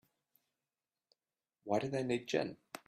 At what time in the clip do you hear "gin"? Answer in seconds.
2.27-2.57